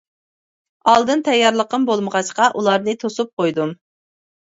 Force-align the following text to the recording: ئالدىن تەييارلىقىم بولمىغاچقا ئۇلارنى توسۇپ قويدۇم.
ئالدىن 0.93 1.21
تەييارلىقىم 1.27 1.87
بولمىغاچقا 1.91 2.51
ئۇلارنى 2.57 3.01
توسۇپ 3.07 3.33
قويدۇم. 3.39 3.81